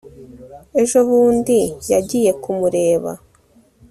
ejo 0.81 0.97
bundi 1.07 1.59
yagiye 1.91 2.31
kumureba 2.41 3.11